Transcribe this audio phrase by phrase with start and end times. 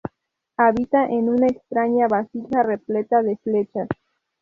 [0.57, 3.87] Habita en una extraña vasija repleta de flechas.